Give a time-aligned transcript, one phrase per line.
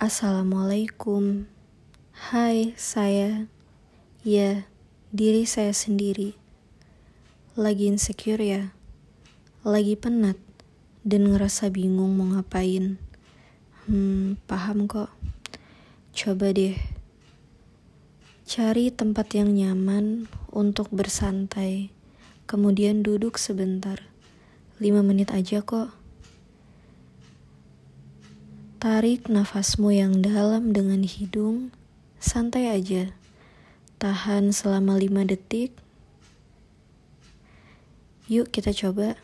[0.00, 1.44] Assalamualaikum.
[2.32, 3.52] Hai, saya.
[4.24, 4.64] Ya,
[5.12, 6.40] diri saya sendiri.
[7.52, 8.72] Lagi insecure ya.
[9.60, 10.40] Lagi penat
[11.04, 12.96] dan ngerasa bingung mau ngapain.
[13.84, 15.12] Hmm, paham kok.
[16.16, 16.80] Coba deh.
[18.48, 21.92] Cari tempat yang nyaman untuk bersantai.
[22.48, 24.00] Kemudian duduk sebentar.
[24.80, 25.99] Lima menit aja kok.
[28.80, 31.68] Tarik nafasmu yang dalam dengan hidung,
[32.16, 33.12] santai aja.
[34.00, 35.76] Tahan selama 5 detik.
[38.32, 39.20] Yuk kita coba.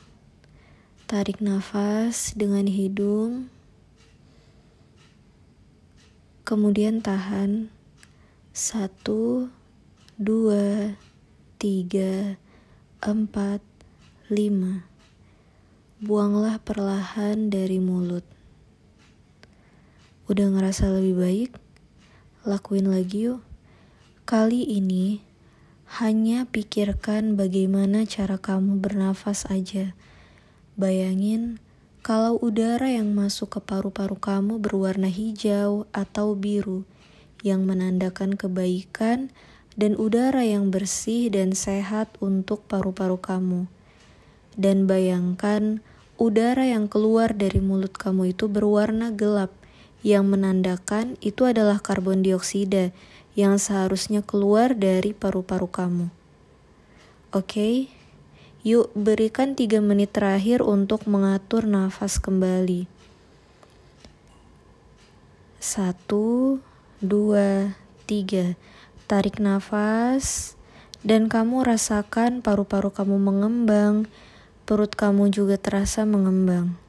[1.08, 3.48] Tarik nafas dengan hidung.
[6.44, 7.72] Kemudian tahan.
[8.52, 9.48] Satu,
[10.20, 11.00] dua,
[11.56, 12.36] tiga,
[13.00, 13.64] empat,
[14.28, 14.84] lima.
[16.04, 18.35] Buanglah perlahan dari mulut.
[20.26, 21.50] Udah ngerasa lebih baik?
[22.42, 23.46] Lakuin lagi yuk.
[24.26, 25.22] Kali ini
[26.02, 29.94] hanya pikirkan bagaimana cara kamu bernafas aja.
[30.74, 31.62] Bayangin
[32.02, 36.82] kalau udara yang masuk ke paru-paru kamu berwarna hijau atau biru
[37.46, 39.30] yang menandakan kebaikan
[39.78, 43.70] dan udara yang bersih dan sehat untuk paru-paru kamu.
[44.58, 45.78] Dan bayangkan
[46.18, 49.54] udara yang keluar dari mulut kamu itu berwarna gelap
[50.06, 52.94] yang menandakan itu adalah karbon dioksida
[53.34, 56.06] yang seharusnya keluar dari paru-paru kamu.
[57.34, 57.74] Oke, okay?
[58.62, 62.86] yuk berikan tiga menit terakhir untuk mengatur nafas kembali.
[65.58, 66.62] Satu,
[67.02, 67.74] dua,
[68.06, 68.54] tiga.
[69.10, 70.54] Tarik nafas
[71.02, 74.06] dan kamu rasakan paru-paru kamu mengembang,
[74.70, 76.85] perut kamu juga terasa mengembang.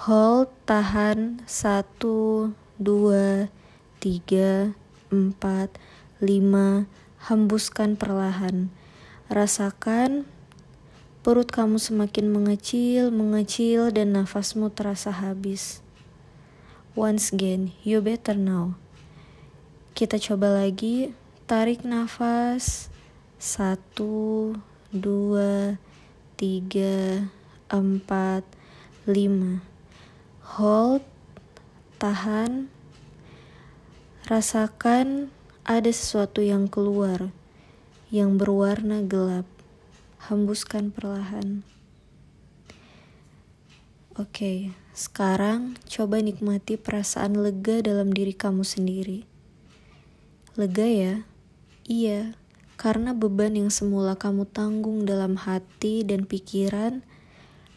[0.00, 3.52] Hold, tahan, satu, dua,
[4.00, 4.72] tiga,
[5.12, 5.76] empat,
[6.24, 6.88] lima,
[7.28, 8.72] hembuskan perlahan.
[9.28, 10.24] Rasakan
[11.20, 15.84] perut kamu semakin mengecil, mengecil, dan nafasmu terasa habis.
[16.96, 18.80] Once again, you better now.
[19.92, 21.12] Kita coba lagi,
[21.44, 22.88] tarik nafas,
[23.36, 24.56] satu,
[24.96, 25.76] dua,
[26.40, 27.28] tiga,
[27.68, 28.48] empat,
[29.04, 29.69] lima
[30.50, 31.06] hold,
[32.02, 32.66] tahan,
[34.26, 35.30] rasakan
[35.62, 37.30] ada sesuatu yang keluar
[38.10, 39.46] yang berwarna gelap.
[40.26, 41.62] Hembuskan perlahan.
[44.18, 49.22] Oke, sekarang coba nikmati perasaan lega dalam diri kamu sendiri.
[50.58, 51.14] Lega ya?
[51.86, 52.34] Iya,
[52.74, 57.06] karena beban yang semula kamu tanggung dalam hati dan pikiran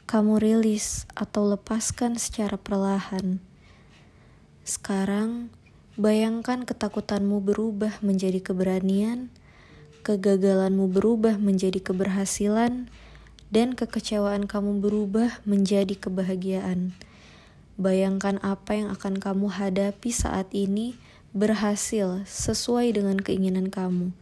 [0.03, 3.39] kamu rilis atau lepaskan secara perlahan.
[4.67, 5.47] Sekarang,
[5.95, 9.31] bayangkan ketakutanmu berubah menjadi keberanian,
[10.03, 12.91] kegagalanmu berubah menjadi keberhasilan,
[13.53, 16.97] dan kekecewaan kamu berubah menjadi kebahagiaan.
[17.77, 20.97] Bayangkan apa yang akan kamu hadapi saat ini
[21.33, 24.13] berhasil sesuai dengan keinginan kamu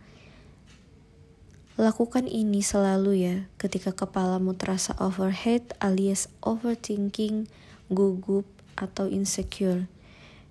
[1.79, 7.47] Lakukan ini selalu ya ketika kepalamu terasa overhead alias overthinking,
[7.87, 8.43] gugup,
[8.75, 9.87] atau insecure.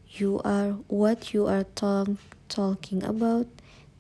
[0.08, 2.16] You are what you are talk
[2.48, 3.46] talking about,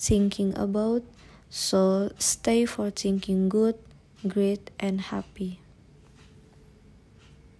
[0.00, 1.04] thinking about,
[1.52, 3.76] so stay for thinking good,
[4.24, 5.60] great, and happy.